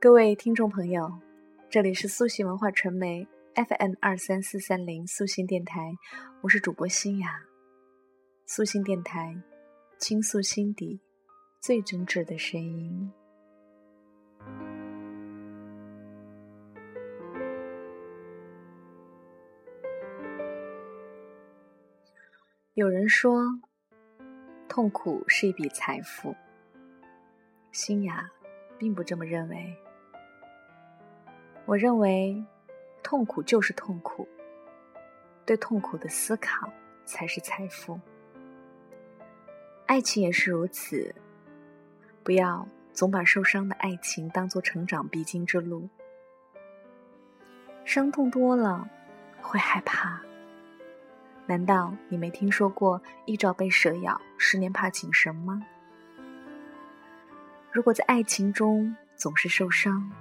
[0.00, 1.20] 各位听众朋友，
[1.70, 5.94] 这里是素心文化传媒 FM 二三四三零素心电台，
[6.40, 7.44] 我是主播新雅。
[8.46, 9.40] 素心电台，
[9.98, 11.00] 倾诉心底
[11.60, 13.12] 最真挚的声音。
[22.74, 23.44] 有人说，
[24.68, 26.34] 痛苦是一笔财富。
[27.72, 28.30] 新雅
[28.78, 29.74] 并不这么认为。
[31.64, 32.44] 我认为，
[33.02, 34.28] 痛苦就是痛苦，
[35.46, 36.70] 对痛苦的思考
[37.06, 37.98] 才是财富。
[39.86, 41.14] 爱情也是如此，
[42.22, 45.88] 不要总把受伤的爱情当做成长必经之路。
[47.84, 48.86] 伤痛多了，
[49.40, 50.20] 会害怕。
[51.46, 55.66] 难道你没听说过“一朝被蛇咬，十年怕井绳”吗？
[57.72, 60.12] 如果在爱情中总是受伤，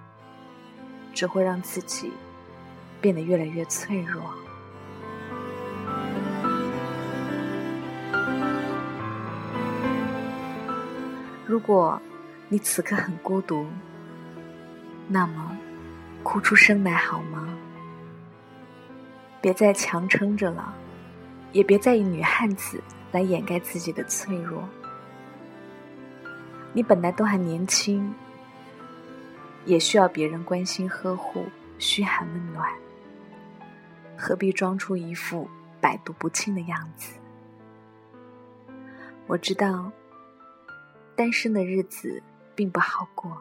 [1.13, 2.09] 只会让自己
[3.01, 4.33] 变得越来越脆弱。
[11.45, 12.01] 如果
[12.47, 13.67] 你此刻很孤独，
[15.09, 15.57] 那么
[16.23, 17.49] 哭出声来好吗？
[19.41, 20.73] 别再强撑着了，
[21.51, 24.63] 也别再以女汉子来掩盖自己的脆弱。
[26.73, 28.13] 你本来都还年轻。
[29.63, 31.45] 也需要别人关心呵护、
[31.77, 32.67] 嘘寒问暖，
[34.17, 35.47] 何必装出一副
[35.79, 37.13] 百毒不侵的样子？
[39.27, 39.91] 我知道，
[41.15, 42.23] 单身的日子
[42.55, 43.39] 并不好过。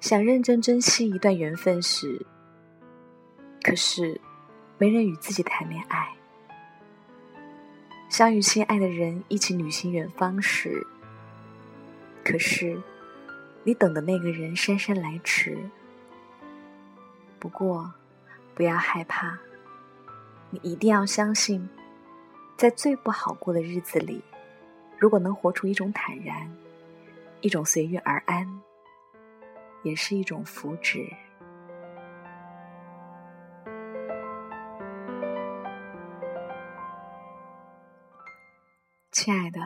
[0.00, 2.26] 想认真珍惜一段缘分时，
[3.62, 4.20] 可是
[4.76, 6.04] 没人与自己谈恋爱；
[8.08, 10.84] 想与心爱的人一起旅行远方时，
[12.24, 12.80] 可是。
[13.62, 15.54] 你等的那个人姗姗来迟，
[17.38, 17.92] 不过
[18.54, 19.38] 不要害怕，
[20.48, 21.68] 你一定要相信，
[22.56, 24.24] 在最不好过的日子里，
[24.98, 26.50] 如果能活出一种坦然，
[27.42, 28.62] 一种随遇而安，
[29.82, 31.06] 也是一种福祉。
[39.12, 39.60] 亲爱的，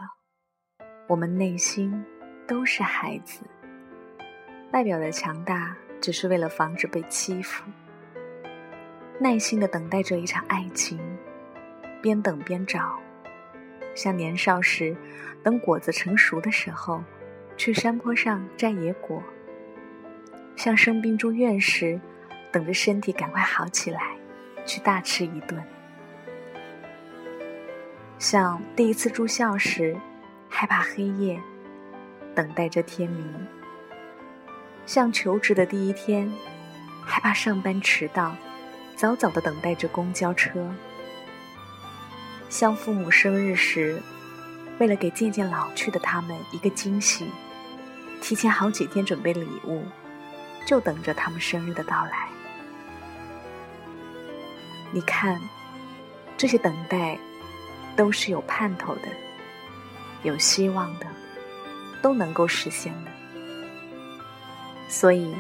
[1.06, 2.04] 我们内心
[2.46, 3.42] 都是孩子。
[4.72, 7.64] 外表的强大，只是为了防止被欺负。
[9.18, 10.98] 耐心的等待着一场爱情，
[12.02, 12.98] 边等边找，
[13.94, 14.96] 像年少时
[15.42, 17.02] 等果子成熟的时候，
[17.56, 19.22] 去山坡上摘野果；
[20.56, 22.00] 像生病住院时，
[22.50, 24.16] 等着身体赶快好起来，
[24.66, 25.62] 去大吃一顿；
[28.18, 29.96] 像第一次住校时，
[30.48, 31.40] 害怕黑夜，
[32.34, 33.46] 等待着天明。
[34.86, 36.30] 像求职的第一天，
[37.02, 38.36] 害怕上班迟到，
[38.96, 40.60] 早早的等待着公交车；
[42.50, 44.02] 像父母生日时，
[44.78, 47.30] 为了给渐渐老去的他们一个惊喜，
[48.20, 49.84] 提前好几天准备礼物，
[50.66, 52.28] 就等着他们生日的到来。
[54.92, 55.40] 你看，
[56.36, 57.18] 这些等待
[57.96, 59.08] 都是有盼头的，
[60.22, 61.06] 有希望的，
[62.04, 63.10] 都能够实现的。
[64.90, 65.34] 所以，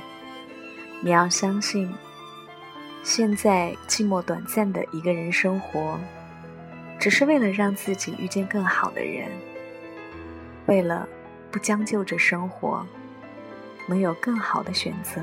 [1.02, 1.92] 你要相信，
[3.02, 6.00] 现在寂寞短暂的一个人生活，
[6.98, 9.28] 只是为了让自己遇见更好的人，
[10.64, 11.06] 为了
[11.50, 12.86] 不将就着生活，
[13.86, 15.20] 能有更好的选择。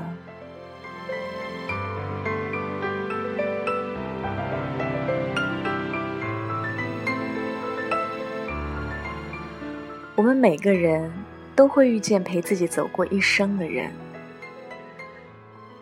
[10.14, 11.12] 我们每个人
[11.54, 13.92] 都会遇见陪自己走过一生的人。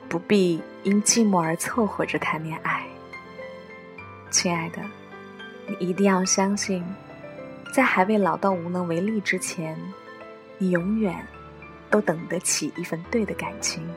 [0.08, 2.84] 不必因寂寞而凑合着谈恋爱，
[4.28, 4.82] 亲爱的，
[5.69, 6.84] 你一定要相信，
[7.72, 9.78] 在还未老到无能为力之前，
[10.58, 11.25] 你永远
[11.88, 13.88] 都等得起一份对的感情。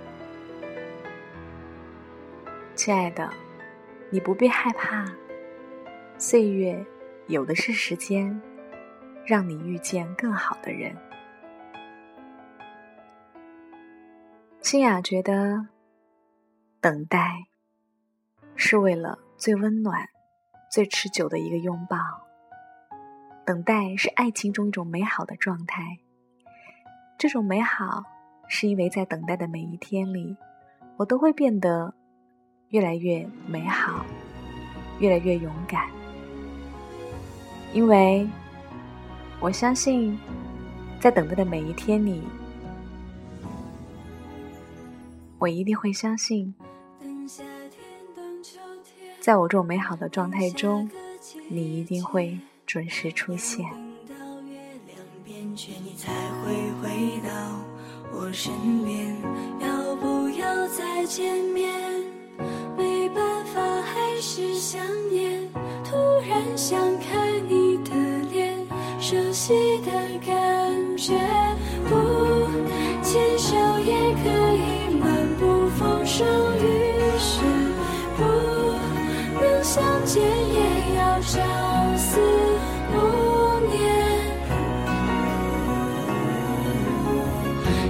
[2.76, 3.28] 亲爱的，
[4.12, 5.06] 你不必害怕，
[6.20, 6.86] 岁月
[7.26, 8.40] 有的是时间，
[9.26, 10.96] 让你遇见更好的人。
[14.64, 15.68] 清雅觉得。
[16.80, 17.48] 等待，
[18.56, 20.08] 是为了最温暖、
[20.72, 21.98] 最持久的一个拥抱。
[23.46, 26.00] 等待是爱情中一种美好的状态。
[27.18, 28.04] 这种美好，
[28.48, 30.38] 是因为在等待的每一天里，
[30.98, 31.94] 我都会变得
[32.70, 34.06] 越来越美好，
[35.00, 35.90] 越来越勇敢。
[37.74, 38.26] 因为
[39.42, 40.18] 我相信，
[41.02, 42.24] 在等待的每一天里，
[45.44, 46.56] 我一定会相信，
[49.20, 50.90] 在我这种美好的状态中，
[51.50, 53.66] 你一定会准时出现。
[59.60, 61.70] 要不要再见面？
[62.78, 65.52] 没办法，还是想念。
[65.84, 67.92] 突然想看你的
[68.32, 68.66] 脸，
[68.98, 69.54] 熟悉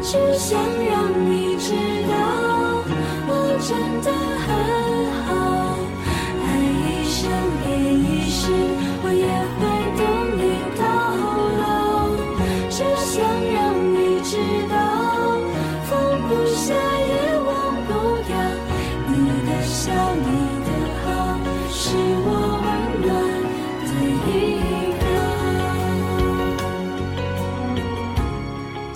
[0.05, 1.73] 只想让你知
[2.07, 2.13] 道，
[3.25, 3.71] 我真
[4.03, 4.07] 的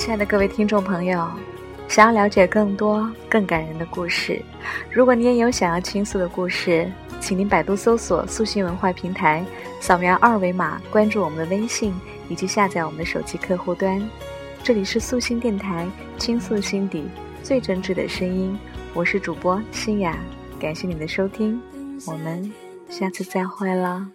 [0.08, 1.30] 亲爱的各位听众朋友。
[1.90, 4.42] 想要了解更多更感人的故事，
[4.90, 6.90] 如果你也有想要倾诉的故事，
[7.20, 9.44] 请您百度搜索“素心文化平台”，
[9.82, 11.94] 扫描二维码关注我们的微信，
[12.30, 14.02] 以及下载我们的手机客户端。
[14.64, 15.86] 这里是素心电台，
[16.18, 17.10] 倾诉心底
[17.44, 18.58] 最真挚的声音，
[18.94, 20.18] 我是主播心雅，
[20.58, 21.62] 感谢你的收听，
[22.06, 22.50] 我们
[22.90, 24.08] 下次再会了。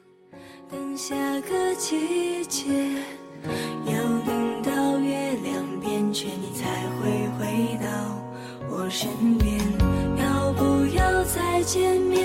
[0.71, 2.71] 等下个季节，
[6.13, 6.69] 却你才
[6.99, 7.89] 会回到
[8.69, 9.59] 我身边，
[10.19, 12.22] 要不要再见面？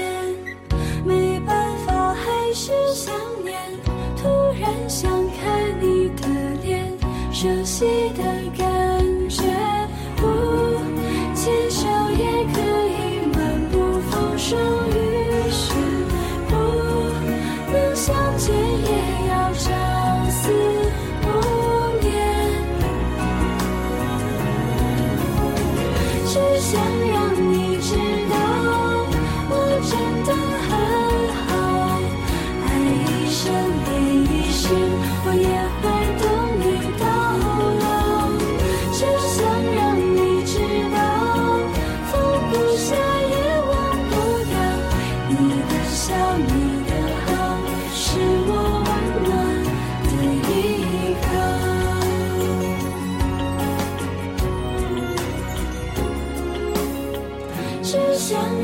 [26.68, 27.07] 相。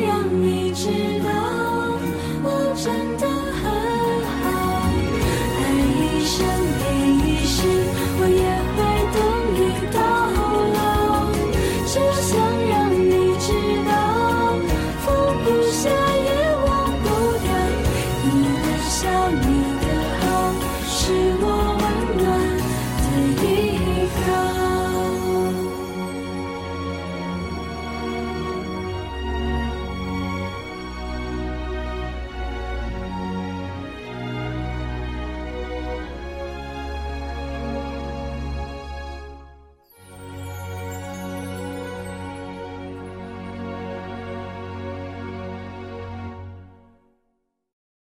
[0.06, 1.43] 让你知道